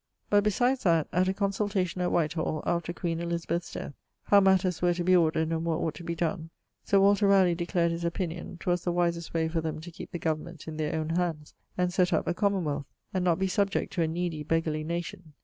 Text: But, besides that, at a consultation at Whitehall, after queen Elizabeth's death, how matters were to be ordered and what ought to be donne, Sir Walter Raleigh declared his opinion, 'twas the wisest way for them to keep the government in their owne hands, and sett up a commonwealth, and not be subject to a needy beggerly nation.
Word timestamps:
But, 0.31 0.43
besides 0.43 0.81
that, 0.81 1.07
at 1.13 1.27
a 1.27 1.33
consultation 1.35 2.01
at 2.01 2.11
Whitehall, 2.11 2.63
after 2.65 2.91
queen 2.91 3.19
Elizabeth's 3.19 3.71
death, 3.71 3.93
how 4.23 4.39
matters 4.39 4.81
were 4.81 4.95
to 4.95 5.03
be 5.03 5.15
ordered 5.15 5.51
and 5.51 5.63
what 5.63 5.77
ought 5.79 5.93
to 5.93 6.03
be 6.03 6.15
donne, 6.15 6.49
Sir 6.83 6.99
Walter 6.99 7.27
Raleigh 7.27 7.53
declared 7.53 7.91
his 7.91 8.03
opinion, 8.03 8.57
'twas 8.57 8.83
the 8.83 8.91
wisest 8.91 9.31
way 9.35 9.47
for 9.47 9.61
them 9.61 9.79
to 9.79 9.91
keep 9.91 10.09
the 10.11 10.17
government 10.17 10.67
in 10.67 10.77
their 10.77 10.95
owne 10.95 11.11
hands, 11.17 11.53
and 11.77 11.93
sett 11.93 12.13
up 12.13 12.25
a 12.25 12.33
commonwealth, 12.33 12.87
and 13.13 13.23
not 13.23 13.37
be 13.37 13.47
subject 13.47 13.93
to 13.93 14.01
a 14.01 14.07
needy 14.07 14.43
beggerly 14.43 14.83
nation. 14.83 15.33